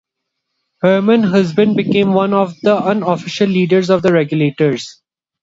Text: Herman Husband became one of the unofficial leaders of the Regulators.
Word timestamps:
Herman 0.81 1.21
Husband 1.21 1.75
became 1.77 2.15
one 2.15 2.33
of 2.33 2.59
the 2.61 2.75
unofficial 2.75 3.45
leaders 3.47 3.91
of 3.91 4.01
the 4.01 4.11
Regulators. 4.11 4.99